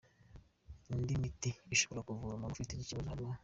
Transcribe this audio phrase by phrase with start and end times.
[0.93, 3.35] Indi miti ishobora kuvura umuntu ufite iki kibazo harimo:.